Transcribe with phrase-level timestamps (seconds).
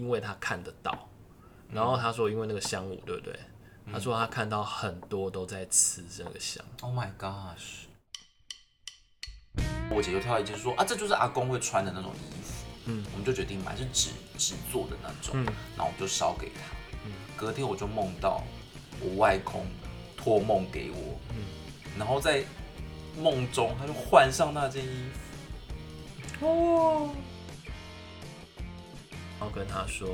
[0.00, 1.06] 因为他看得到，
[1.70, 3.38] 然后他说因为那个香雾，对不对？
[3.92, 6.64] 他说他看到很多都在吃这个香。
[6.80, 7.84] Oh my gosh！
[9.90, 12.64] 我姐就跳一句说啊，这就是阿公会穿的那种衣服。
[12.86, 14.08] 嗯，我们就决定买是纸
[14.38, 15.34] 纸做的那种。
[15.34, 15.44] 嗯
[15.76, 16.62] 然后我们就烧给他。
[17.04, 18.42] 嗯隔天我就梦到
[19.02, 19.66] 我外公
[20.16, 21.20] 托梦给我。
[21.30, 21.44] 嗯
[21.98, 22.42] 然后在
[23.18, 25.10] 梦中他就换上那件衣
[26.38, 26.46] 服。
[26.46, 27.14] 哦。
[29.40, 30.06] 然后跟他说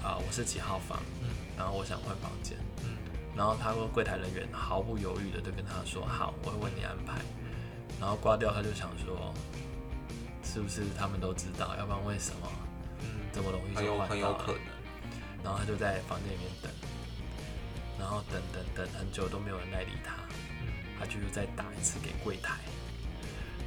[0.00, 1.28] 啊，我是几号房，嗯
[1.58, 2.56] 然后我想换房间。
[2.84, 2.94] 嗯
[3.36, 7.20] 然后他说柜台人员毫不犹豫的就跟他说好，我会为你安排。
[8.00, 9.34] 然后挂掉，他就想说，
[10.42, 11.76] 是不是他们都知道？
[11.76, 12.48] 要不然为什么
[13.00, 14.62] 嗯，这么容易就换到了很有可能。
[15.44, 16.72] 然后他就在房间里面等，
[17.98, 20.16] 然后等等等很久都没有人来理他，
[20.98, 22.54] 他就又再打一次给柜台，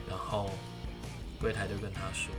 [0.10, 0.50] 然后
[1.40, 2.34] 柜台就跟他说。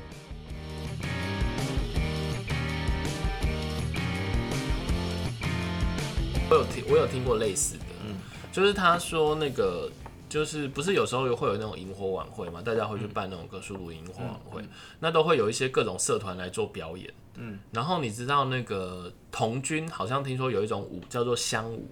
[6.50, 8.16] 我有听，我有听过类似的，嗯。
[8.50, 9.88] 就是他说那个，
[10.28, 14.64] 就是不是有时候会有那种萤火晚会嘛，大家会去办那种格数鲁萤火晚会，
[14.98, 17.08] 那都会有一些各种社团来做表演。
[17.36, 21.88] 嗯，然后你知道那个童军好像听说有一种舞叫做香舞，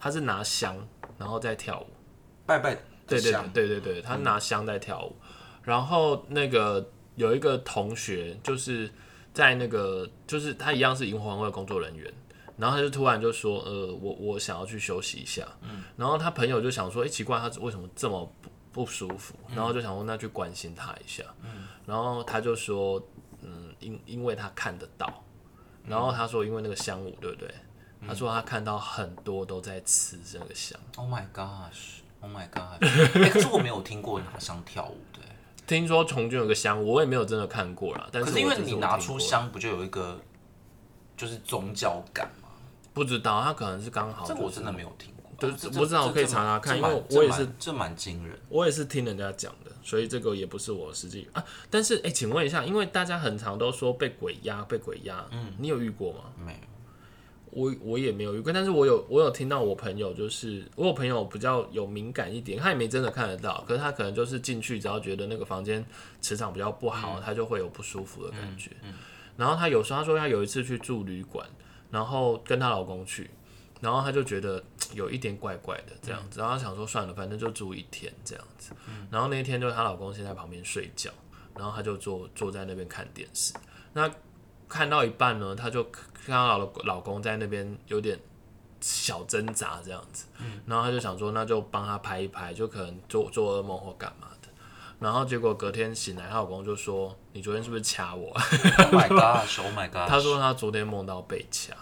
[0.00, 0.76] 他是拿香
[1.16, 1.86] 然后再跳舞。
[2.44, 5.14] 拜拜对对对对对，他拿香在跳舞。
[5.62, 6.84] 然后那个
[7.14, 8.90] 有一个同学就是
[9.32, 12.12] 在那个就是他一样是萤火晚会的工作人员，
[12.56, 15.46] 然后他就突然就说，呃，我我想要去休息一下。
[15.62, 19.34] 嗯然后他朋友就想说，哎、奇怪，他为什么这么不不舒服？
[19.54, 21.24] 然后就想说，那去关心他一下。
[21.42, 23.02] 嗯然后他就说，
[23.42, 25.22] 嗯，因因为他看得到。
[25.86, 27.52] 然后他说，因为那个香舞，对不对？
[28.06, 30.78] 他说他看到很多都在吃这个香。
[30.96, 32.78] Oh my gosh！Oh my gosh！
[33.22, 35.36] 欸可是我没有听过拿香跳舞的欸。
[35.66, 38.08] 听说童军有个香，我也没有真的看过啦。
[38.12, 40.20] 但是可是因为你拿出香，不就有一个
[41.16, 42.43] 就是宗教感吗？
[42.94, 45.30] 不知道他可能是刚好、这个我真的没有听过。
[45.36, 48.38] 对啊这我知道我可以查查看因为我也是这蛮这蛮惊人。
[48.48, 51.44] 我也是听人家讲的，所以这个也不是我实际啊。
[51.68, 56.20] 但是哎、请问一下，因为大家很常都说被鬼压，被鬼压，嗯，你有遇过吗？
[56.46, 56.58] 没有，
[57.50, 65.84] 我我也没有遇过，但是我有我有听到我朋友就是我有朋友比较有敏感一点，他也没真的看得到，可是他可能就是进去只要觉得那个房间
[66.20, 68.70] 磁场比较不好，他就会有不舒服的感觉。
[69.36, 71.44] 然后他有时候他说他有一次去住旅馆，
[71.94, 73.30] 然后跟她老公去，
[73.80, 74.60] 然后她就觉得
[74.94, 78.72] 有一点怪怪的这样子，然后他想说算了，反正就住一天这样子。
[79.12, 81.12] 然后那一天就是她老公先在旁边睡觉，
[81.56, 83.54] 然后她就坐坐在那边看电视。
[83.92, 84.10] 那
[84.68, 88.18] 看到一半呢，她就看到老老公在那边有点
[88.80, 90.26] 小挣扎这样子，
[90.66, 94.48] 然后他就想说，那就帮他拍一拍，就可能做做噩梦或干嘛的。
[95.00, 98.28] 然后结果隔天醒来，她老公就说：“你昨天是不是掐我？”
[98.78, 100.06] Oh my gosh！Oh my gosh！
[100.06, 101.74] 他说他昨天梦到被掐，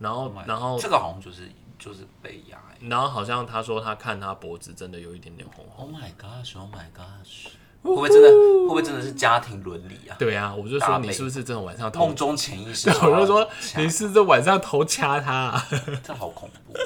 [0.00, 2.88] 然后 Oh 然后这个好像就是就是被压欸。
[2.88, 5.86] 然后好像他说他看他脖子真的有一点点红红。
[5.86, 7.52] Oh my gosh！Oh my gosh！
[7.82, 10.16] 会不会真的会不会真的是家庭伦理啊？
[10.18, 12.14] 对啊，我就说你是不是真的晚上头梦？
[12.14, 15.66] 中潜意识我就说你是这晚上头掐他、啊。
[16.02, 16.80] 这好恐怖哦，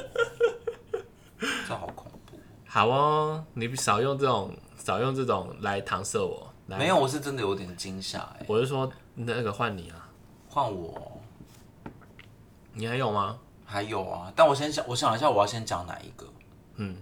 [1.66, 2.38] 这好恐怖。
[2.64, 6.52] 好哦，你少用这种少用这种来搪塞我。
[6.66, 8.46] 来没有，，我是真的有点惊吓哎。
[8.48, 10.08] 我就说那个换你啊，
[10.48, 11.13] 换我
[12.74, 13.38] 你还有吗？
[13.64, 16.26] 还有啊，但我先想，我想一下，我要先讲哪一个？
[16.76, 16.96] 嗯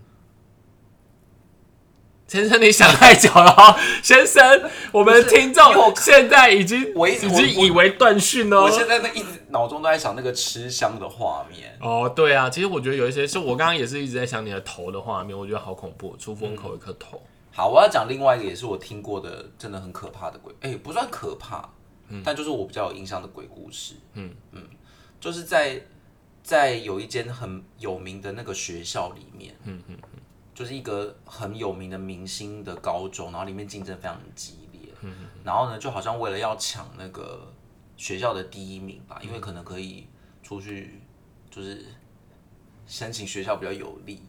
[2.29, 4.43] 先生，你想太久了哦，先生，
[4.91, 8.63] 我们的听众现在已经我一直已经以为断讯了哦。
[8.63, 11.77] 我现在那一直脑中都在想那个吃香的画面。
[11.83, 17.21] 哦，对啊，其实我觉得有一些，是我刚刚也是一直在想你的头的画面，我觉得好恐怖，出风口一颗头。
[17.51, 21.69] 好，我要讲另外一个，也是我听过的，真的很可怕的鬼，哎、不算可怕，
[22.25, 23.97] 但就是我比较有印象的鬼故事。
[24.15, 24.63] 嗯嗯，
[25.23, 25.81] 就是在
[26.43, 30.19] 在有一间很有名的那个学校里面，嗯嗯嗯。
[30.53, 37.51] 就是一个很有名的明星的高中，然后里面竞争非常激烈，嗯然后呢，就好像为了要抢那个
[37.97, 40.07] 学校的第一名吧，因为可能可以
[40.43, 41.01] 出去
[41.51, 41.83] 就是
[42.87, 44.21] 申请学校比较有利，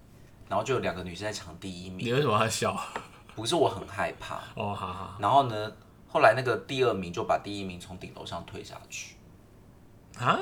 [0.48, 2.80] 然后就有两个女生在抢第一名，你为什么要笑？
[3.36, 5.18] 不是我很害怕，哦，好好。
[5.20, 5.72] 然后呢，
[6.08, 9.16] 后来那个第二名就把第一名从顶楼上推下去，
[10.18, 10.40] 啊，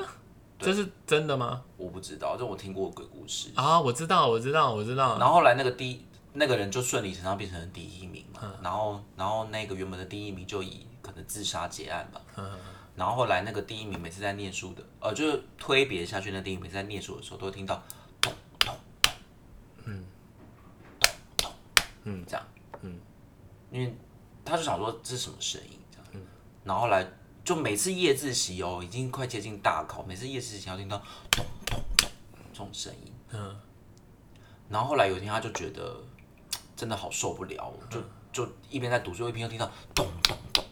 [0.62, 1.62] 这是真的吗？
[1.76, 3.50] 我不知道，这我听过鬼故事。
[3.54, 5.18] 啊，我知道，我知道，我知道。
[5.18, 8.52] 然后后来那个第那个人就顺理成章变成了第一名嘛，嗯。
[8.62, 12.50] 然后然后那个原本的第一名就以可能自杀结案吧，嗯
[12.94, 17.82] 然后后来那个第一名每次在念书的，呃，就是推别下去那第一名每次在念书的时候都会听到
[18.20, 19.12] 咚咚咚，
[19.86, 20.04] 嗯，
[21.00, 21.50] 咚咚
[22.04, 22.46] 嗯，这样，
[22.82, 22.98] 嗯，
[23.70, 23.96] 因为
[24.44, 26.26] 他就想说这是什么声音这样，
[26.64, 27.02] 然后后来
[27.44, 30.96] 就每次夜自习哦，已经快接近大考，每次夜自习要听到
[31.30, 32.08] 咚咚咚
[32.52, 33.12] 这种声音。
[33.30, 33.60] 嗯，
[34.68, 35.96] 然后后来有一天他就觉得
[36.76, 38.00] 真的好受不了，就
[38.32, 40.64] 就一边在读书，一边又听到咚咚咚，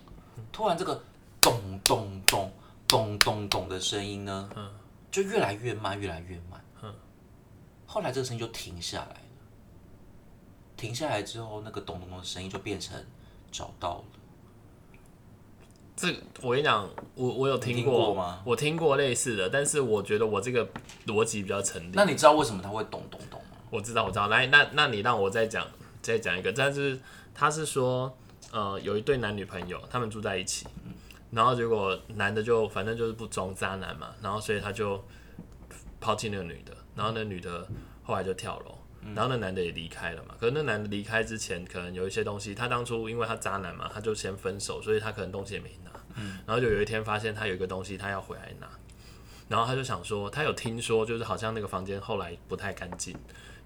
[0.53, 1.03] 突然这个
[1.41, 2.53] 咚咚咚
[2.87, 4.51] 咚咚咚的声音呢，
[5.11, 6.65] 就越来越慢，越来越慢。
[7.85, 9.21] 后来这个声音就停下来了，
[10.77, 13.05] 停下来之后，那个咚咚咚的声音就变成
[13.51, 14.05] 找到了。
[16.01, 16.09] 这
[16.41, 20.67] 我跟你讲，我我有听过过吗我听过类似的，但是我觉得我这个
[21.07, 21.91] 逻辑比较成立。
[21.93, 23.47] 那你知道为什么他会咚咚咚吗？
[23.69, 24.29] 我知道，我知道。
[24.29, 25.67] 来，那那你让我再讲
[26.01, 26.99] 再讲一个，但是
[27.35, 28.17] 他是说，
[28.51, 30.67] 呃，有一对男女朋友，他们住在一起，
[31.33, 35.05] 然后结果男的就反正就是不忠渣男嘛，然后所以他就
[36.01, 37.69] 抛弃那个女的，然后那女的
[38.03, 38.75] 后来就跳楼。
[39.15, 45.90] 然后那男的也离开了嘛，可是那男的离开之前，可能有一些东西，他当初因为他渣男嘛，他就先分手，所以他可能东西也没拿。
[46.47, 48.69] 然后就有一天发现他有一个东西，他要回来拿，
[49.49, 53.17] 然后他就想说，他有听说就是好像那个房间后来不太干净，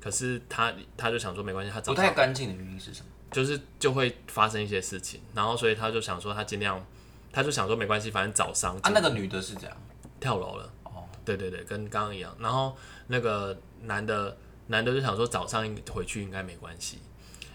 [0.01, 3.07] 可是他他就想说没关系，他早不太干净的原因是什么？
[3.31, 6.85] 就是就会发生一些事情，然后所以他就想说他尽量，
[7.33, 9.77] 他就想说没关系，反正早上啊，那个女的是这样？
[10.21, 10.73] 跳楼了。
[10.85, 12.33] 哦，对对对，跟刚刚一样。
[12.39, 12.77] 然后
[13.09, 14.37] 那个男的
[14.69, 17.01] 男的就想说早上回去应该没关系，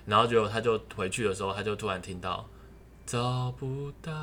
[0.06, 2.46] 然后结果他就回去的时候，他就突然听到
[3.10, 4.14] 找不到，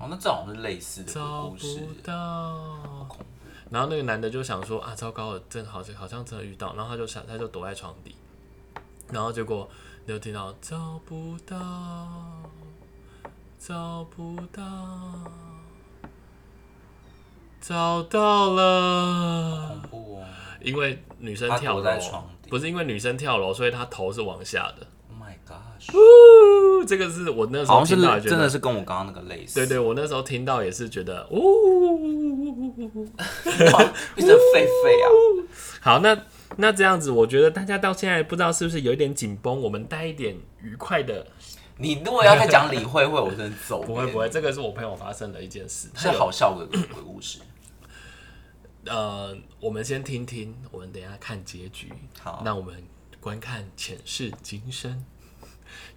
[0.00, 1.78] 哦，那这种是类似的找故事。
[1.78, 2.02] 不。
[2.02, 3.06] 到。
[3.70, 8.16] 然后那个男的就想说啊，糟糕了，正好像好像真的遇到，然后他就想他就躲在床底，
[9.12, 9.68] 然后结果
[10.04, 11.56] 你就听到找不到，
[13.56, 14.62] 找不到，
[17.60, 19.80] 找到了。
[19.92, 20.24] 哦。
[20.60, 21.84] 因为女生他跳楼。
[21.84, 22.50] 在床，底。
[22.50, 24.84] 不是因为女生跳楼，所以她头是往下的。
[25.92, 29.54] ！Oh 呜这个是我那时候听到真的是跟我刚刚那个类似。
[29.54, 31.36] 对对，我那时候听到也是觉得，呜。
[33.72, 35.06] 哇，变成狒狒啊！
[35.80, 36.16] 好，那
[36.56, 41.26] 那这样子，我觉得大家到现在不知道是不是有一点紧绷，我们带一点愉快的。
[41.78, 43.82] 你如果要再讲李慧慧，我真的走。
[43.82, 47.40] 不会不会，，这个是我朋友发生的一件事，是好笑的鬼故事。
[48.86, 51.92] 呃，我们先听听，我们等一下看结局。
[52.20, 52.82] 好那我们
[53.20, 55.04] 观看前世今生，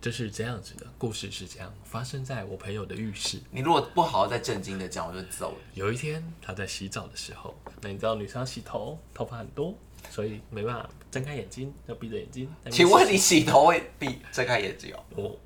[0.01, 3.39] 就是这样子的故事是这样发生在我朋友的浴室。
[3.51, 5.57] 你如果不好好再正经的讲，我就走了。
[5.73, 9.73] 有一天，他在洗澡的时候，那你知道女生要洗头，头发很多，
[10.09, 12.49] 所以没办法睁开眼睛，要闭着眼睛。
[12.71, 15.03] 请问你洗头会闭睁开眼睛哦？
[15.15, 15.39] 我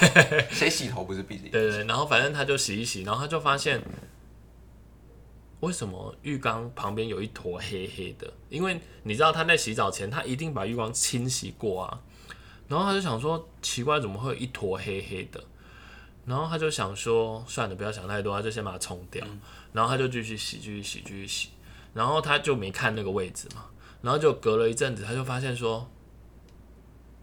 [0.50, 1.52] 谁洗头不是闭着眼睛？
[1.52, 3.82] 对对，对然后反正他就洗一洗，然后他就发现，
[5.60, 8.32] 为什么浴缸旁边有一坨黑黑的？
[8.48, 12.00] 因为你知道他在洗澡前，他一定把浴缸清洗过啊。
[12.70, 15.42] 然后他就想说，奇怪，怎么会有一坨黑黑的？
[16.24, 19.26] 然后他就想说，算了，不要想太多，他就先把它冲掉。
[19.72, 21.48] 然后他就继续洗，继续洗，继续洗。
[21.92, 23.64] 然后他就没看那个位置嘛。
[24.02, 25.90] 然后就隔了一阵子，他就发现说，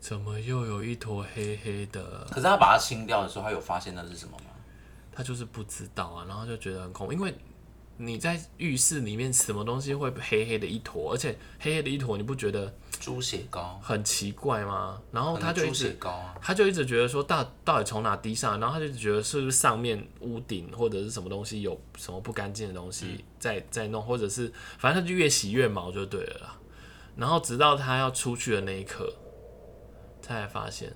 [0.02, 2.28] 怎么又有一坨黑黑的？
[2.30, 4.52] 可是他把它清掉的时候，他有发现那是什么吗？
[5.14, 7.34] 他就是不知道啊，然后就觉得很恐怖，因为
[7.98, 15.02] 你在浴室里面什么东西会黑黑的一坨，而且黑黑的一坨，你不觉得猪血糕，很奇怪吗？
[15.12, 16.36] 然后他就一直血糕啊。
[16.42, 26.60] 他就一直觉得说到到底从哪滴上来，然后他就觉得是不是上面屋顶或者是什么东西有什么不干净的东西在在弄，或者是反正他就越洗越毛就对了啦。
[27.16, 29.12] 然后直到他要出去的那一刻，
[30.21, 30.95] 他才发现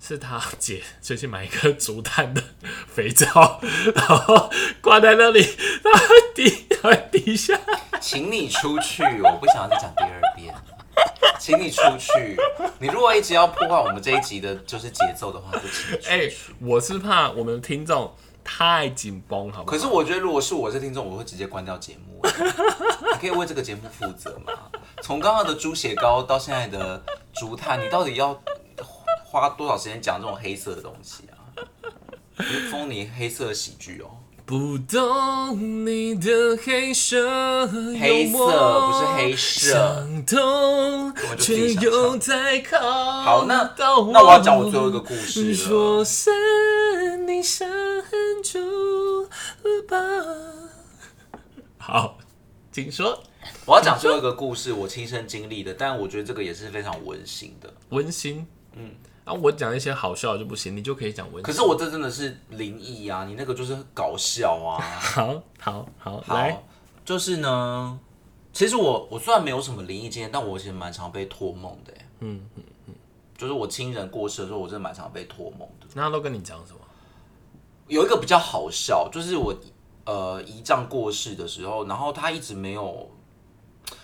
[0.00, 2.42] 是他姐最近买一个竹炭的
[2.86, 3.60] 肥皂，
[3.94, 4.50] 然后
[4.80, 5.40] 挂在那里，
[5.82, 7.80] 然后滴，然后滴下来。
[8.00, 10.54] 请你出去，我不想要再讲第二遍。
[11.38, 12.36] 请你出去，
[12.78, 16.36] 你如果一直要破坏我们这一集的就是节奏的话，就请 哎、去。
[16.60, 18.12] 我是怕我们的听众
[18.42, 19.76] 太紧绷，好不好？
[19.76, 22.20] 可是我觉得，如果是我是听众，我会直接关掉节目。
[22.24, 24.52] 你可以为这个节目负责吗？
[25.02, 27.02] 从刚刚的猪血糕到现在的
[27.34, 28.40] 竹炭，你到底要
[29.40, 31.36] 花多少时间讲这种黑色的东西啊？
[32.70, 34.10] 风你黑色喜剧哦，
[34.44, 38.38] 不懂你的黑色黑色
[38.86, 40.06] 不是黑色
[43.24, 43.62] 好，那
[43.98, 45.54] 我那我要讲我最后一个故事
[49.62, 49.96] 了吧。
[51.78, 52.18] 好，
[52.72, 53.22] 请说。
[53.64, 57.72] 我要讲最后一个故事，我亲身经历的，但我觉得这个也是非常温馨的。
[57.90, 58.90] 温馨，嗯，
[59.26, 61.42] 啊，我讲一些好笑的就不行，你就可以讲温馨。
[61.42, 64.78] 可是我这真的是灵异啊，你那个就是搞笑啊。
[64.80, 66.62] 好好好，好来，，
[67.04, 67.98] 就是呢，
[68.52, 71.92] 其实我我虽然没有什么灵异经验，但我其实蛮常被托梦的。
[72.20, 72.94] 嗯嗯嗯，
[73.36, 75.86] 就是我亲人过世的时候，我真的蛮常被托梦的。
[75.94, 76.78] 那他都跟你讲什么？
[77.88, 79.52] 有一个比较好笑，就是我
[80.04, 83.10] 呃姨丈过世的时候，然后他一直没有，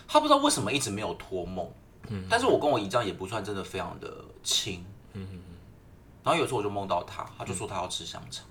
[0.08, 1.64] 他不知道为什么一直没有托梦。
[2.08, 4.12] 嗯，但是我跟我姨丈也不算真的非常的
[4.42, 4.84] 亲。
[5.14, 5.54] 嗯嗯嗯。
[6.24, 8.44] 然后有时候我就梦到他，他就说他要吃香肠，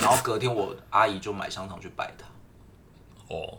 [0.00, 2.26] 然后隔天我阿姨就买香肠去拜他。
[3.34, 3.58] 哦，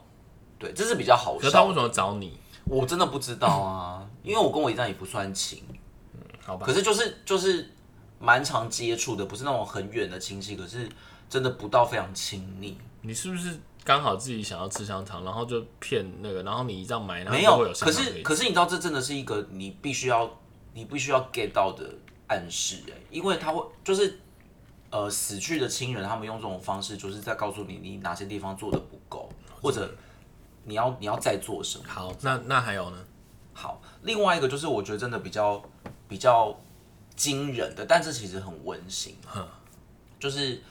[0.57, 1.39] 对，这是比较好笑。
[1.39, 2.37] 可是他为什么找你？
[2.65, 5.63] 我真的不知道啊，因为我跟我姨丈也不算亲。
[6.43, 7.69] 好吧，可是就是就是
[8.19, 10.87] 蛮常接触的，不是那种很远的亲戚，可是
[11.29, 12.77] 真的不到非常亲密。
[13.01, 20.27] 你是不是刚好自己想要吃香肠，然后就骗那个，然后你这样买，然后没有就会有，香可肠以吃是可是你知道，这真的是一个你必须要
[20.75, 21.89] 你必须要 get 到的
[22.27, 24.19] 暗示哎、因为他会就是
[24.89, 29.29] 呃死去的亲人，他们用这种方式，就是在告诉你你哪些地方做的不够，
[29.61, 29.89] 或者
[30.65, 31.85] 你要你要再做什么。
[31.87, 32.97] 好，那那还有呢？
[33.53, 35.63] 好，另外一个就是我觉得真的比较
[36.09, 36.53] 比较
[37.15, 39.15] 惊人的，但这其实很温馨。
[40.19, 40.61] 就是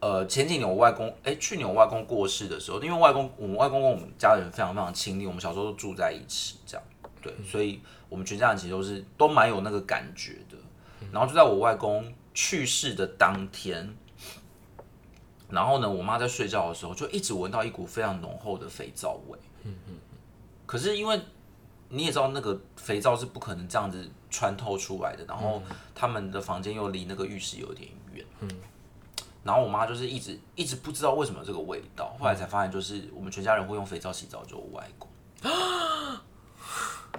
[0.00, 6.84] 呃前几年我外公，哎、去年我外公过世的时候，因为外公我们外公跟我们家人非常非常亲密，我们小时候都住在一起，这样
[7.24, 10.56] 对，所以我们全家人其实都是都蛮有那个感觉的。
[11.10, 13.96] 然后就在我外公去世的当天。
[15.48, 19.38] 然后呢，我妈在睡觉的时候就一直闻到一股非常浓厚的肥皂味。
[20.66, 21.20] 可是因为
[21.88, 25.62] 你也知道，那个肥皂是不可能这样子穿透出来的，然后
[25.94, 28.50] 他们的房间又离那个浴室有点远，嗯，
[29.44, 35.08] 然后我妈就是一直一直不知道为什么有这个味道，后来才发现就是我们全家人会用肥皂洗澡，就我外公，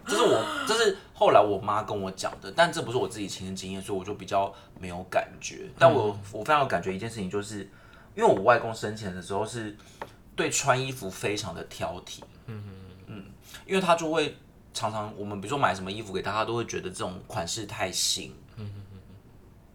[0.08, 7.60] 这是我这是后来我妈跟我讲的，但这不是我自己亲身经验，所以我就比较没有感觉，但我我非常有感觉一件事情，就是
[8.16, 9.76] 因为我外公生前的时候是
[10.36, 12.64] 对穿衣服非常的挑剔，嗯
[13.66, 14.38] 因为他就会
[14.74, 18.70] 常常我们比如说买什么衣服给他，他都会觉得这种款式太新，嗯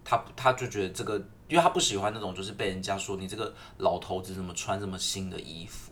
[0.05, 1.17] 他他就觉得这个，
[1.49, 5.90] 因为他不喜欢那种就是被人家说你这个老头子怎么穿这么新的衣服，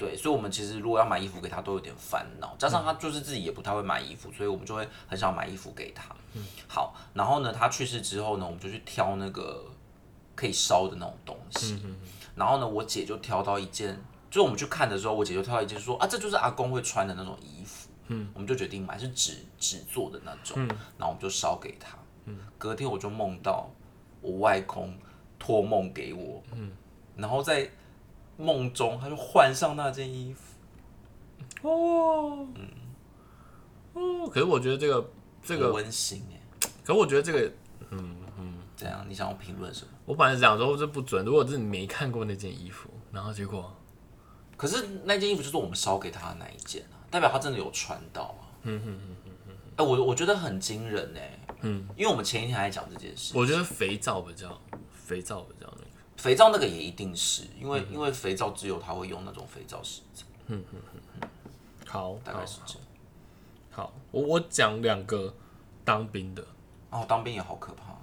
[0.00, 6.16] 对，所以我们其实如果要买衣服给他都有点烦恼，加上他就是自己也不太会买衣服，所以我们就会很少买衣服给他。
[6.66, 9.62] 好，然后呢，他去世之后呢，我们就去挑那个
[10.34, 11.78] 可以烧的那种东西，
[12.34, 13.94] 然后呢，我姐就挑到一件。
[14.30, 17.90] 就是我们去看的时候，我姐就挑到一件说啊，这就是阿公会穿的那种衣服。
[18.06, 20.56] 嗯，我们就决定买是纸纸做的那种，
[20.96, 21.98] 然后我们就烧给他。
[22.26, 23.68] 嗯，隔天我就梦到
[24.20, 24.96] 我外公
[25.36, 26.70] 托梦给我，嗯，
[27.16, 27.68] 然后在
[28.40, 32.46] 梦中他就换上那件衣服，哦，
[33.92, 35.10] 哦，可是我觉得这个
[35.42, 36.40] 这个，温馨哎。
[36.82, 37.52] 可我觉得这个，
[37.90, 39.04] 嗯嗯怎样？
[39.08, 39.90] 你想要评论什么？
[40.06, 43.72] 我本来想说这不准，如果是你没看过那件衣服，然后结果，
[44.56, 48.42] 可是那件衣服就是我们烧给他的那一件啊，代表他真的有穿到啊。
[48.62, 49.54] 嗯嗯嗯嗯嗯。
[49.76, 51.38] 哎，我我觉得很惊人哎。
[51.60, 51.86] 嗯。
[51.96, 54.60] 因为我们前一天还在讲这件事，我觉得肥皂比较，
[54.92, 55.89] 肥皂比较那个，
[56.20, 60.24] 肥皂那个也一定是因为因为肥皂只有他会用那种肥皂洗澡，
[61.86, 62.82] 好，大概是这样。
[63.70, 65.34] 好，我我讲两个
[65.82, 66.44] 当兵的，
[66.90, 67.96] 哦，当兵也好可怕。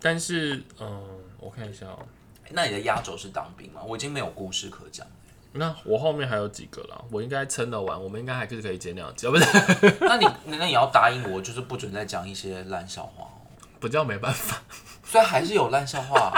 [0.00, 2.04] 但是嗯，我看一下哦、
[2.50, 3.80] 那你的压轴是当兵吗？
[3.86, 5.12] 我已经没有故事可讲了。
[5.52, 9.44] 那我后面还有几个啦，我应该撑得完，我们应该还是可以剪两集，哦不是？
[10.02, 13.38] 那你那你要答应我，就是不准再讲一些烂笑话哦。
[13.78, 14.60] 不叫没办法，
[15.04, 16.32] 虽然还是有烂笑话，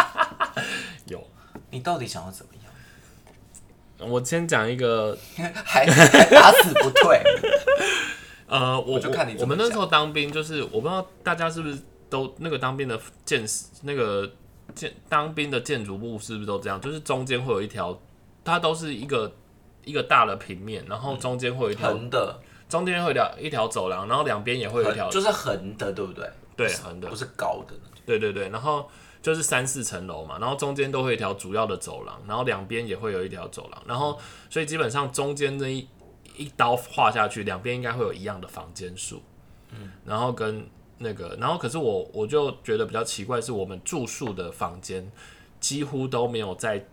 [0.57, 0.63] 有。
[1.75, 4.09] 你到底想要怎么样？
[4.11, 7.21] 我先讲一个， 还还 打死不退。
[8.47, 11.77] 呃，我我就看你我们那时候当兵，就是我不知道大家是不是
[12.09, 13.45] 都那个当兵的建
[13.83, 14.31] 那个
[14.75, 16.81] 建当兵的建筑物是不是都这样？
[16.81, 17.99] 就是中间会有一条，
[18.45, 19.33] 它都是一个
[19.85, 22.39] 一个大的平面，然后中间会有一条，横的，
[22.69, 26.31] 中间会有一条一条走廊，然后两边也会有一条，就是横的，对不对？
[26.57, 27.75] 对横的不，是高的。
[28.07, 28.89] 对对对，然后
[29.25, 34.19] 就是三四层楼嘛，然后中间都会有一条主要的走廊，然后两边也会有一条走廊，然后
[34.51, 35.89] 所以基本上中间这一
[36.37, 39.23] 一刀划下去，两边应该会有一样的房间数，
[39.71, 40.67] 嗯，然后跟
[40.99, 45.11] 那个，然后可是我我就觉得比较奇怪，是我们住宿的房间
[45.59, 46.85] 几乎都没有在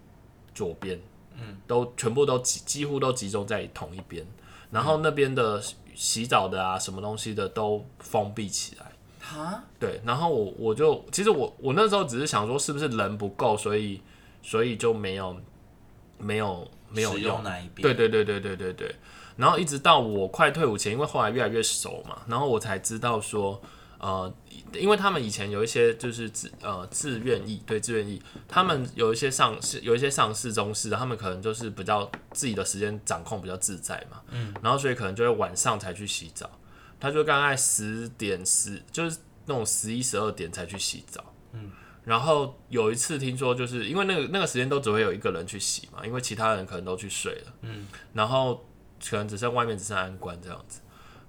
[0.55, 0.97] 左边，
[1.35, 4.25] 嗯，都全部都集几乎都集中在同一边，
[4.69, 5.61] 然后那边的
[5.93, 8.90] 洗澡的啊什么东西的都封闭起来。
[9.21, 14.01] 哈，对，然后我我就其实我我那时候只是想说，是不是人不够，所以
[14.41, 15.39] 所以就没有
[16.17, 17.81] 没有没有用用那一边？
[17.81, 18.95] 对对对对对对对。
[19.37, 23.59] 然后一直到我快退伍前，因为后来越来越熟嘛，然后我才知道说，
[23.97, 24.31] 呃，
[24.73, 36.47] 因为他们以前有一些就是自呃自愿意，对自愿意，他们有一些上市，有一些上市中士，他们可能就是比较自己的时间掌控比较自在嘛，嗯，然后所以可能就会晚上才去洗澡，
[37.01, 41.71] 他就大概十点十就是那种十一十二点才去洗澡，嗯，
[42.05, 48.63] 然后有一次听说，就是因为那个那个时间都只会有一个人去洗嘛，因为其他人可能都去睡了，嗯，然后
[49.03, 50.79] 可能只剩外面只剩安官这样子。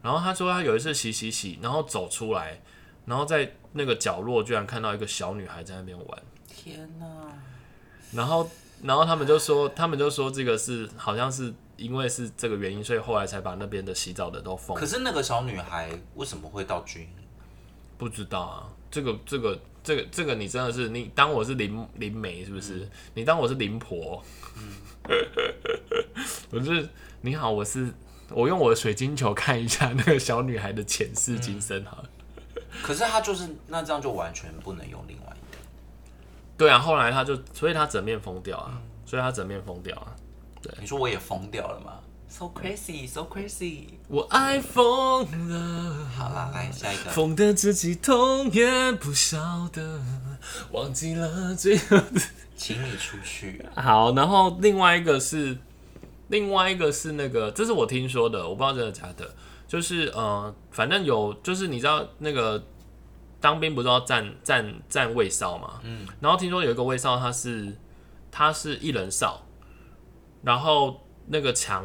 [0.02, 2.60] 然后他说他有一次洗洗洗，然后走出来，
[3.06, 7.06] 然后在那个角落居然看到一个小女孩在那边玩，天哪！
[8.12, 8.50] 然后
[8.82, 14.86] 然后他们就说他们就说这个是好像是因为是这个原因，所以后来才把那边的洗澡的都封可。
[14.86, 17.08] 是那个小女孩为什么会到军营？
[17.98, 22.88] 不知道啊，这个这个这个这个你真的是你当我是灵灵媒是不是？
[23.14, 24.22] 你当我是灵婆？
[26.50, 26.88] 我是
[27.20, 27.92] 你好，我是
[28.30, 32.10] 我用我的水晶球看一下那个小女孩的前世今生好了。
[32.82, 35.58] 可是她就是那这样就完全不能用另外一个。
[36.56, 40.14] 对啊，后来他就所以她整面封掉啊，所以她整面封掉啊。
[40.80, 41.92] 你说我也疯掉了吗
[42.28, 43.84] ？So crazy, so crazy。
[44.08, 46.08] 我爱疯了。
[46.16, 47.10] 好啦，来下一个。
[47.10, 50.00] 疯的自己痛也不晓得，
[50.70, 52.20] 忘记了最后的。
[52.56, 53.64] 请你出去。
[53.74, 55.58] 好，然后另外一个是，
[56.28, 59.34] 另外一个是那个，这是我听说的，我不知道真的假的。
[59.68, 62.62] 就是呃，反正有，就是你知道那个
[63.40, 65.80] 当兵不是要站站站卫哨嘛？
[65.82, 66.06] 嗯。
[66.20, 67.76] 然后听说有一个卫哨，他是
[68.30, 69.42] 他是一人哨，
[70.42, 71.84] 然后那个墙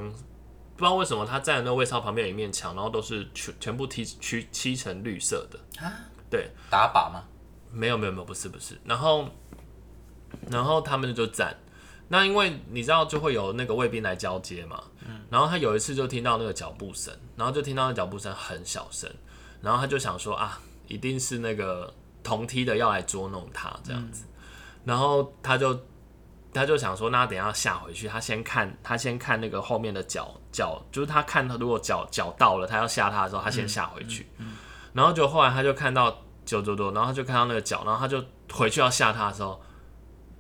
[0.76, 5.86] 不知道为什么他站的那个卫哨旁边有一面墙，然后都是全全部漆漆漆成绿色的。
[5.86, 5.92] 啊？
[6.30, 7.24] 对，打靶吗？
[7.72, 8.80] 没有没有没有，不是不是。
[8.84, 9.30] 然后
[10.50, 11.56] 然后他们就站。
[12.10, 14.82] 那因为你知道就会有那个卫兵来交接嘛，
[15.30, 19.14] 然后他有一次就听到那个脚步声，然后就听到那脚步声很小声，
[19.62, 24.24] 然后他就想说啊，一定是那个同梯的要来捉弄他这样子，
[24.86, 25.78] 然后他就
[26.58, 34.28] 他就想说，那等一下下回去，他先看他先看那个后面的脚脚，就是他看他如果脚脚到了，他要下他的时候，他先下回去，
[34.94, 39.62] 然后就后来他就看到九九多，然后他就看到那个脚，然后他就回去要下他的时候，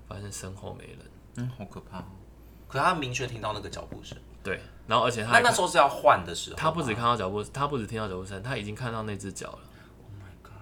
[0.07, 0.97] 发现身后没人。
[1.37, 2.05] 嗯，好可怕哦。
[2.67, 9.59] 可他明确听到那个脚步声，对，然后而且他那那时候是要换的时候，他不止看到脚步，他不止听到脚步声，他已经看到那只脚了。
[10.01, 10.53] Oh my god！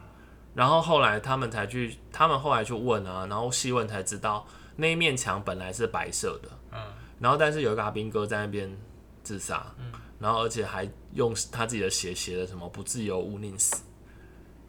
[0.53, 6.79] 然后后来他们才去，他们后来去问啊，然后细问才知道，那一面墙本来是白色的，嗯，
[7.19, 8.75] 然后但是有一个阿兵哥在那边
[9.23, 13.83] 自杀，嗯，然后而且还用他自己的血写了什么“不自由勿宁死”，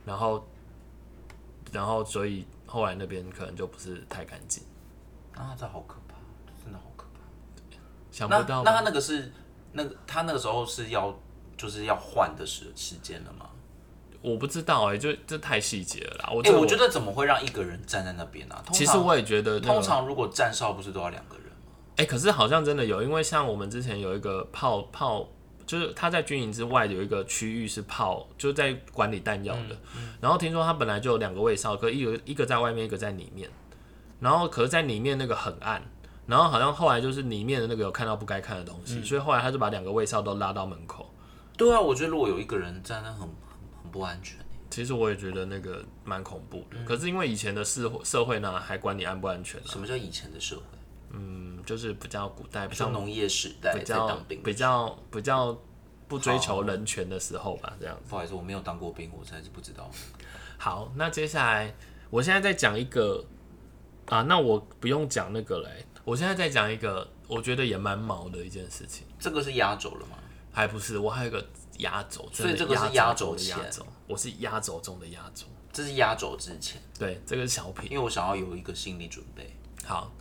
[0.06, 0.46] 然后，
[1.72, 4.62] 然后所以后来那边可能就不是太干净，
[5.34, 6.14] 啊，这好可怕，
[6.62, 7.20] 真的好可怕。
[8.12, 8.70] 想不到那？
[8.70, 9.32] 那他那个是
[9.72, 11.18] 那个他那个时候是要
[11.56, 13.50] 就是要换的时时间了吗？
[14.26, 16.30] 我不知道哎、就这太细节了啦。
[16.32, 18.60] 我哎、这我觉得怎么会让一个人站在那边啊？
[18.72, 21.52] 其实我也觉得、那个，通常如果站哨不是都要两个人吗？
[21.98, 25.28] 哎、可是好像真的有，因为像我们之前有一个炮炮，
[25.64, 29.78] 就是他在军营之外有一个区域是炮，就是在管理弹药的。
[30.20, 33.48] 然后听说他本来就有两个卫哨，可一个一个在外面，一个在里面。
[34.18, 35.80] 然后可是在里面那个很暗，
[36.26, 41.08] 然后好像后来就是里面的那个有看到不该看的东西，所以后来他就把两个卫哨都拉到门口。
[41.56, 43.45] 对啊，我觉得如果有一个人站，那很很很
[43.96, 44.44] 不安全欸。
[44.68, 49.64] 其实我也觉得那个蛮恐怖的，可是因为以前的社会社会呢，还管你安不安全啊？
[49.66, 50.62] 什么叫以前的社会？
[51.10, 55.56] 嗯，就是比较古代，比较农业时代在比较当兵比较比较
[56.08, 57.96] 不追求人权的时候吧，这样。
[58.08, 59.90] 不好意思，我没有当过兵，我实在是不知道。
[60.58, 61.74] 好，那接下来
[62.10, 63.24] 我现在再讲一个
[64.06, 70.18] 啊，那我不用讲那个嘞，我现在再讲一个，我觉得也蛮毛的一件事情，这个是压轴了吗？
[70.52, 71.46] 还不是，我还有一个
[71.78, 77.90] 压轴，所以这个是压轴的压前轴，我是压轴中的压轴，这是压轴之前，对，这个是小品。
[77.90, 79.56] 因为我想要有一个心理准备。
[79.84, 80.12] 好，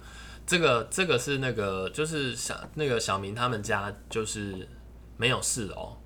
[0.45, 4.67] 这个这个是那个就是小那个小明他们家就是
[5.17, 5.97] 没有四楼，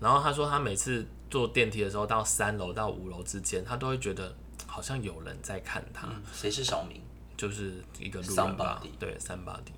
[0.00, 4.34] 然后他说他每次坐电梯的时候到三楼到五楼之间，他都会觉得
[4.66, 7.00] 好像有人在看他，嗯，谁是小明？
[7.36, 9.72] 就是一个路人吧 Somebody，对，somebody。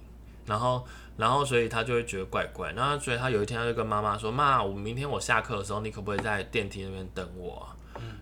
[0.47, 0.85] 然后，
[1.17, 2.73] 然后，所以他就会觉得怪怪。
[2.73, 7.77] 然后，所以他有一天他就跟妈妈说：“妈，我明天我下课的时候，你可不可以在电梯那边等我啊？”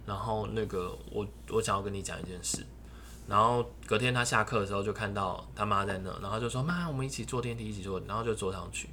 [0.07, 2.65] 然后那个我我想要跟你讲一件事。
[3.29, 8.89] 然后隔天他下课的时候就看到他妈在那，然后就说：“妈，我们一起坐电梯，一起坐。”然后就坐上去。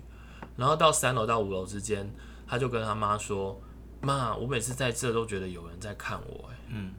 [0.55, 2.09] 然后到三楼到五楼之间，
[2.47, 3.59] 他就跟他妈说
[4.01, 6.93] ：“妈，我每次在这都觉得有人在看我。”哎，嗯，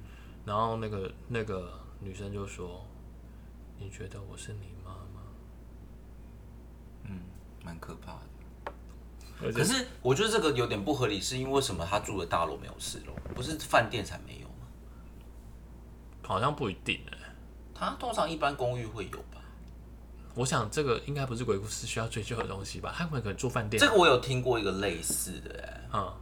[0.44, 2.84] 然后那个那个女生就说
[3.78, 4.66] ：“你觉得我是你
[7.64, 8.72] 蛮可怕的。？”
[9.52, 13.14] 可是我觉得这个有点不合理，是因为为什么他住的大楼没有四楼？
[13.34, 14.66] 不是饭店才没有吗？
[16.22, 17.18] 好像不一定哎、
[17.74, 19.40] 他通常一般公寓会有吧？
[20.34, 22.94] 我想这个应该不是鬼故事需要追究的东西吧？
[22.94, 23.80] 他们可能住饭店。
[23.80, 26.12] 这个我有听过一个类似的，哎，嗯，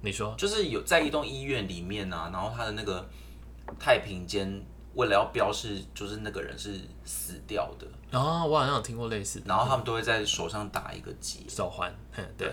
[0.00, 3.06] 你说就是有在一栋医院里面啊，然后他的那个
[3.78, 7.86] 太平间为了要标示就是那个人是死掉的，
[8.18, 11.40] 哦，我好像有听过类似的然后他们都会在手上打一个结。
[11.48, 12.52] 手环，对对，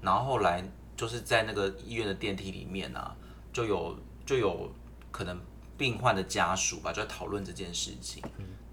[0.00, 0.62] 然后后来
[0.96, 3.14] 就是在那个医院的电梯里面啊，
[3.52, 4.70] 就有就有
[5.10, 5.38] 可能
[5.76, 8.22] 病患的家属吧，就在讨论这件事情。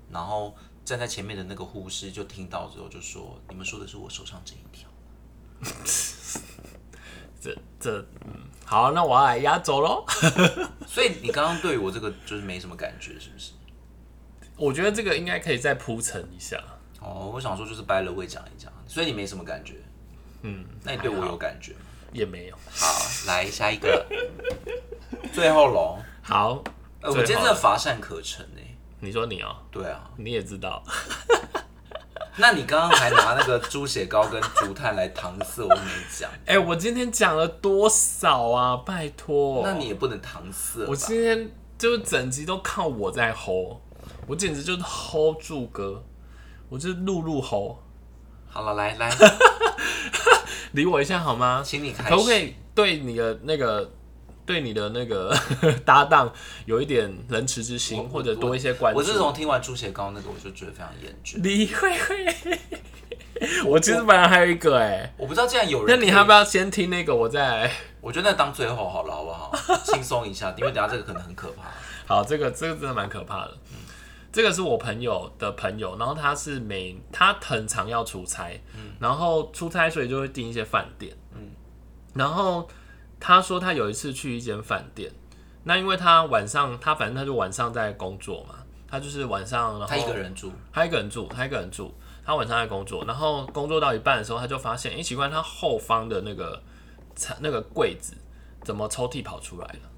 [0.10, 4.88] 然后站在前面的那个护士就听到之后就说：“你们说的是我手上这一条。
[7.44, 8.32] 这这嗯，
[8.66, 10.06] 好，那我要来压轴喽。
[10.88, 13.52] ”所以你刚刚对我这个就是没什么感觉，是不是？
[14.56, 16.58] 我觉得这个应该可以再铺陈一下。
[17.02, 19.76] 哦，我想说就是掰了会讲一讲，所以你没什么感觉。
[20.44, 21.80] 嗯，那你对我有感觉吗？
[22.14, 22.56] 也没有。
[22.72, 22.88] 好，
[23.28, 24.06] 来下一个，
[25.34, 26.02] 最后龙。
[26.22, 26.64] 好，
[27.02, 28.62] 呃，我今天真的乏善可陈呢。
[29.00, 30.82] 你说你哦，对啊，你也知道，
[32.38, 36.30] 那你刚刚还拿那个猪血糕跟竹炭来搪塞，我都没讲。
[36.46, 38.78] 哎、我今天讲了多少啊？
[38.78, 40.86] 拜托，那你也不能搪塞。
[40.88, 43.78] 我今天就是整集都靠我在 hold，
[44.28, 46.04] 我简直就是 hold 住哥，
[46.70, 47.76] 我就是露露 hold，
[48.50, 49.12] 好了，来来，
[50.74, 51.62] 理我一下好吗？
[51.64, 52.10] 请你开始。
[52.10, 53.92] 可不可以对你的那个
[54.46, 55.36] 对你的那个
[55.86, 56.32] 搭档
[56.66, 58.98] 有一点仁慈之心，或者多一些关注？
[59.00, 61.42] 我自从听完猪血糕那个，我就觉得非常厌倦。
[61.42, 62.60] 李慧慧，
[63.66, 67.16] 我其实本来还有一个哎、我不知道，竟然有人那，你要不要先听那个？
[67.16, 67.72] 我再。
[68.04, 69.56] 我觉得那当最后好了，好不好？
[69.86, 71.64] 轻松一下，因为等下这个可能很可怕。
[72.06, 73.58] 好，这个这个真的蛮可怕的。
[74.30, 78.60] 这个是我朋友的朋友，然后他是每他很常要出差，
[79.00, 81.52] 然后出差所以就会订一些饭店，嗯
[82.14, 82.68] 然后
[83.26, 85.10] 他说他有一次去一间饭店，
[85.64, 88.56] 那因为他晚上他反正他就晚上在工作嘛，
[88.86, 91.94] 他就是晚上然后他一个人住，他一个人住，他一个人住，
[92.26, 96.62] 他晚上在工作，然后工作到一半的时候，他就发现，哎、奇怪，他后方的那个
[97.16, 98.14] 餐那个柜子
[98.62, 99.90] 怎么抽屉跑出来了？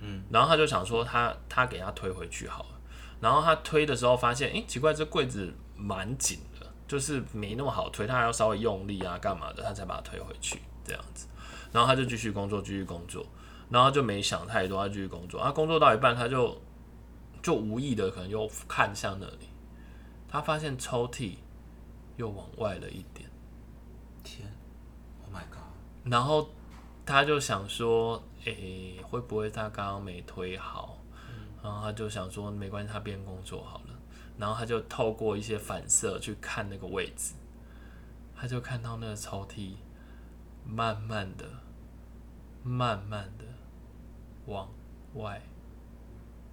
[0.00, 2.78] 嗯，然后他就想说他他给他推回去好了，
[3.18, 11.26] 然后他推的时候发现，哎、奇怪，这柜子蛮紧的，就是没那么好推，他还要稍微用力啊，干嘛的，他才把它推回去这样子，
[11.72, 13.24] 然后他就继续工作，继续工作，
[13.70, 16.60] 然后就没想太多，他继续工作，他工作到一半，他就
[17.42, 19.48] 就无意的可能又看向那里。
[20.28, 21.36] 他发现抽屉
[22.16, 23.30] 又往外了一点，
[24.22, 24.46] 天
[25.24, 25.62] ，Oh my god！
[26.04, 26.50] 然后
[27.06, 30.98] 他就想说，诶、会不会他刚刚没推好？
[31.62, 33.94] 然后他就想说，没关系，他边工作好了。
[34.36, 37.34] 然后他就透过一些反射去看那个位置，
[38.36, 39.72] 他就看到那个抽屉
[40.68, 41.48] 慢慢的、
[42.62, 43.44] 慢慢的
[44.46, 44.68] 往
[45.14, 45.40] 外，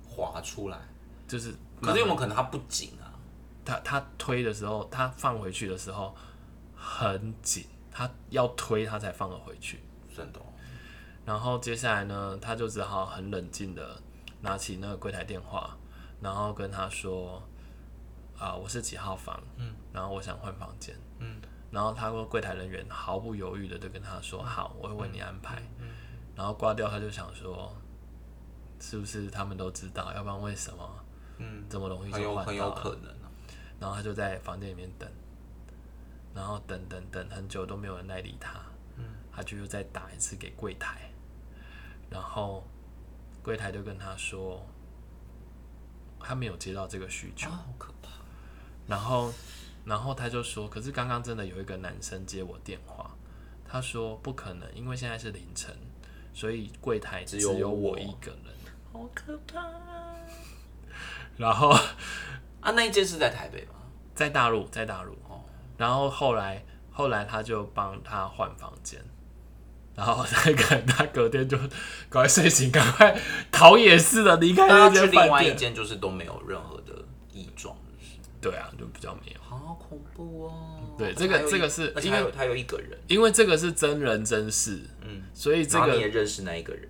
[0.08, 0.80] 滑出来，
[1.28, 3.12] 就是可是有没有可能它不紧啊？
[3.66, 6.16] 他他推的时候，他放回去的时候
[6.76, 9.82] 很紧，他要推他才放得回去。
[10.16, 10.46] 真的哦，
[11.26, 14.02] 然后接下来呢，他就只好很冷静的
[14.42, 15.76] 拿起那个柜台电话，
[16.22, 17.44] 然后跟他说
[18.40, 21.42] ：“啊、我是几号房，嗯，然后我想换房间，嗯，
[21.76, 25.90] 然后他说柜台人员毫不犹豫的就跟他说：好，我会为你安排，嗯，
[26.34, 27.76] 然后挂掉，他就想说，
[28.80, 30.14] 是不是他们都知道？
[30.14, 31.06] 要不然为什么，
[31.40, 32.82] 嗯，这么容易很有很有就换到了？
[32.82, 33.30] 可能啊。
[33.78, 35.12] 然后他就在房间里面等，
[36.34, 38.62] 然后等等等很久都没有人来理他，
[39.34, 41.12] 他就又再打一次给柜台，
[42.10, 42.64] 然后
[43.44, 44.66] 柜台就跟他说，
[46.22, 48.12] 他没有接到这个需求，啊，好可怕！
[48.88, 49.34] 然后
[49.86, 53.16] 然后他就说，可是刚刚真的有一个男生接我电话，
[53.66, 55.74] 他说不可能，因为现在是凌晨，
[56.34, 58.54] 所以柜台只只有有我我一个人，
[58.92, 59.62] 好可怕。
[61.38, 61.70] 然后
[62.62, 63.76] 啊，那一间是在台北吗？
[64.16, 65.14] 在大陆，在大陆。
[65.30, 65.42] 哦
[65.78, 68.98] 然后后来后来他就帮他换房间，
[69.94, 73.14] 然后那个他隔天就赶快睡醒，赶快
[73.52, 75.30] 逃也似的离开那间饭店。
[75.30, 76.94] 外一间就是都没有任何的
[77.34, 77.76] 异状，
[78.46, 80.96] 对啊，就比较没有，好恐怖哦。
[80.96, 86.88] 对这个这个是因为他有一个人，因为这个是真人真事，嗯，所以这个你也认识那一个人，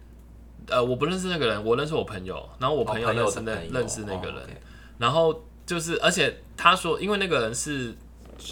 [0.68, 4.50] 呃我不认识那个人，我认识我朋友，然后我朋友认识那、认识那个人，
[4.98, 7.96] 然后就是，而且他说，因为那个人是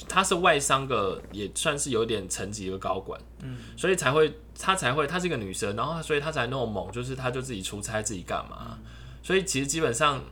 [0.07, 8.79] 他是外商的，也算是有点层级的高管，嗯，所以才会他才会，她是一个女生，然后所以她才那么猛，就是她就自己出差自己干嘛，
[9.21, 10.23] 所以其实基本上，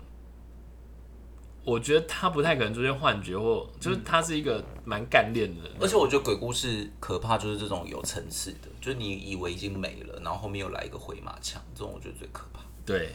[1.63, 12.61] 我觉得他不太可能出现幻觉，或就是他是一个蛮干练的人，而且我觉得鬼故事可怕就是这种有层次的，就是你以为已经没了，然后后面又来一个回马枪，这种我觉得最可怕。
[12.85, 13.11] 对。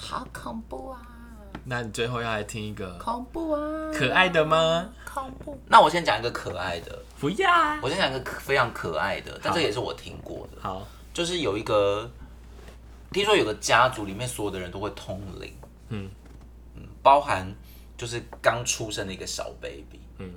[0.00, 1.02] 好恐怖啊！
[1.64, 3.90] 那你最后要来听一个恐怖啊！
[3.92, 4.88] 可爱的吗？
[5.04, 5.58] 恐怖。
[5.66, 7.80] 那我先讲一个可爱的，不要啊。
[7.82, 12.08] 我先讲一个非常可爱的，但这也是我听过的，好，就是有一个
[13.10, 15.52] 听说有个家族里面所有的人都会通灵，
[15.88, 16.08] 嗯
[16.76, 17.52] 嗯，包含
[17.98, 20.32] 就是刚出生的一个小 baby，嗯，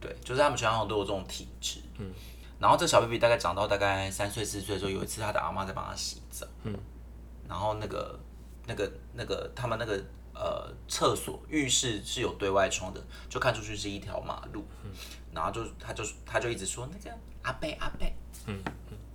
[0.00, 2.10] 对，就是他们全家都有这种体质，嗯，
[2.58, 6.74] 然后这小 baby 大概长到大概三岁四岁的时候，有一次他的阿妈在帮他洗澡，嗯，
[7.46, 8.18] 然后那个
[8.66, 10.02] 那个那个他们那个
[10.34, 14.90] 呃厕所浴室是有对外窗的，就看出去是一条马路，嗯。
[15.34, 18.14] 然后就他就他就一直说那个阿贝阿贝，
[18.46, 18.62] 嗯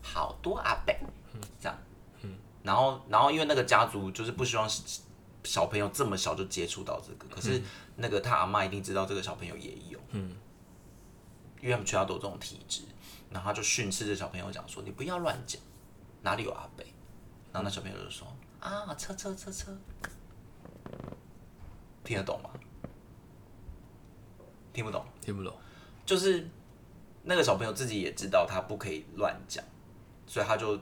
[0.02, 1.00] 好多阿贝，
[1.34, 1.42] 嗯。
[1.60, 1.78] 这样，
[2.22, 2.36] 嗯。
[2.64, 4.68] 然后然后因为那个家族就是不希望
[5.48, 7.62] 小朋友这么小就接触到这个，可是
[7.96, 10.36] 那个他阿妈一定知道这个小朋友也有，嗯，
[11.62, 12.82] 因为他们全家都有这种体质，
[13.30, 15.62] 然后他就训斥这小朋友讲说你不要乱讲，
[16.22, 16.84] 哪里有阿北，
[17.54, 18.28] 然后那小朋友就说
[18.60, 19.76] 啊车车车车，
[22.04, 22.50] 听得懂吗？
[24.74, 25.06] 听不懂。
[25.22, 25.54] 听不懂。
[26.06, 26.48] 就是
[27.24, 29.64] 那个小朋友自己也知道他不可以乱讲，
[30.28, 30.80] 所以他就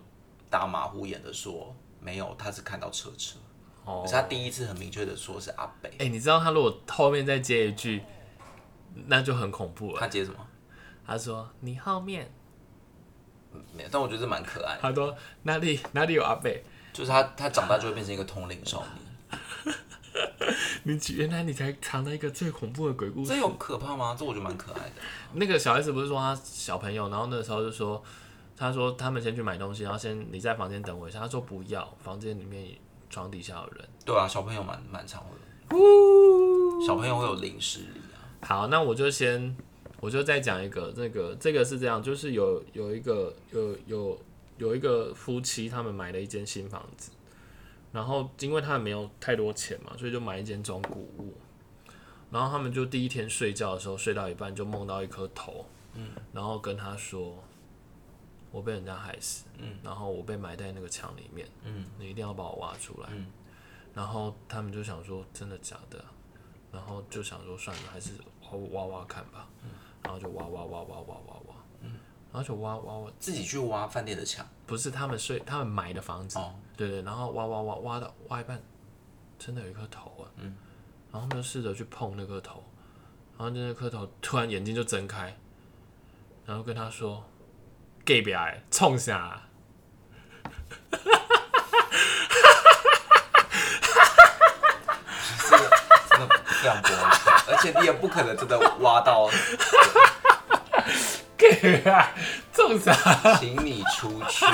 [0.50, 3.38] 打马虎眼的说没有，他是看到车车。
[3.86, 8.02] 哦可是他第一次很明确的说是阿北，哎、你知道他如果后面再接一句，
[9.08, 10.00] 那就很恐怖了。
[10.00, 10.38] 他接什么？
[11.08, 12.30] 他说你后面，
[13.74, 16.64] 没有，但我觉得这蛮可爱的，他说哪里哪里有阿北？
[16.92, 19.76] 就是他他长大就会变成一个通灵少年。
[20.84, 23.30] 你原来你才藏了一个最恐怖的鬼故事。
[23.30, 24.16] 这有可怕吗？
[24.18, 24.92] 这我觉得蛮可爱的。
[25.34, 28.02] 那个小孩子不是说他小朋友，然后那时候就说，
[28.56, 31.20] 他说他们先去买东西，然后先你在房间等我一下。
[31.20, 32.66] 他说不要，房间里面
[33.10, 33.90] 床底下有人。
[34.06, 38.22] 对啊，小朋友蛮蛮常会有，小朋友会有零视力啊。
[38.42, 39.56] 好，那我就先，
[40.00, 44.20] 我就再讲一个，这个这个是这样，就是有有一个有有
[44.58, 47.12] 有一个夫妻，他们买了一间新房子，
[47.92, 51.34] 然后因为他们没有太多钱嘛，所以就买一间中古屋。
[52.32, 57.42] 然后他们就第一天睡觉的时候，睡到一半就梦到一颗头，嗯，然后跟他说，
[58.56, 63.26] 我被人家害死，嗯，然后我被埋在那个墙里面，嗯，你一定要把我挖出来，嗯，
[63.94, 66.02] 然后他们就想说，真的假的？
[66.72, 68.12] 然后就想说算了，还是
[68.50, 69.50] 挖挖挖看吧，
[70.02, 71.56] 然后就挖挖挖挖挖挖挖，
[72.32, 76.56] 然后就挖挖挖，自己去挖饭店的墙，不是他们睡他们买的房子，哦。
[76.78, 78.58] 对对，然后挖挖挖挖到挖一半，
[79.38, 80.56] 真的有一颗头啊，嗯，
[81.12, 82.64] 然后他们就试着去碰那颗头，
[83.38, 85.36] 然后那颗头突然眼睛就睁开，
[86.46, 87.22] 然后跟他说
[88.06, 89.42] ：“gay 表哎，冲啥？”
[90.92, 90.98] 这
[95.58, 95.70] 个
[96.10, 96.96] 真的非常不 OK，
[97.48, 99.30] 而且你也不可能真的挖到
[101.38, 102.12] ，gay 啊，
[102.54, 102.96] 冲啥？
[103.40, 104.46] 请你出去。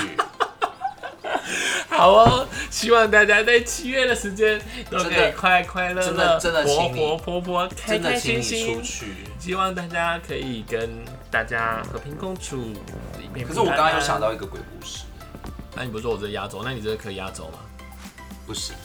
[1.90, 4.60] 好哦，希望大家在七月的时间
[4.90, 8.82] 都可以快快乐真乐、的真的活活泼泼、开开心心出。
[8.82, 9.14] 去。
[9.40, 10.90] 希望大家可以跟
[11.30, 12.74] 大家和平共处，
[13.48, 15.06] 可是我刚刚又想到，一个鬼故事，
[15.76, 17.60] 那你不是说我这压轴，那你这个可以压轴吗？
[18.46, 18.76] 不行，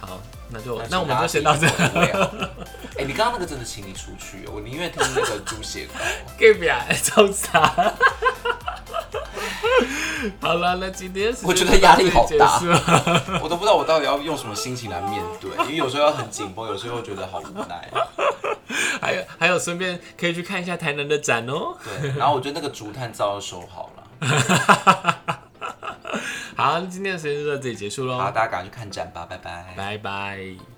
[0.00, 1.66] 好，那就那那我们就先到这。
[2.96, 5.94] 哎、你刚刚那个真的请你出去哦，我宁愿听那个猪血糕。
[6.38, 7.74] gay 表冲啥？
[10.40, 12.60] 好了，那今天我觉得压力好大
[13.42, 17.90] 我都不知道我到底要用什么心情来面对，因为有时候要很紧绷，有时候又觉得好无奈。
[19.00, 21.76] 还有还有，顺便可以去看一下台南的展哦。
[21.84, 24.02] 对，然后我觉得那个竹炭皂要收好了。
[26.56, 29.74] 好，今天的时间就到这里结束喽，好，大家赶快去看展吧，拜拜。
[29.76, 30.73] 拜拜。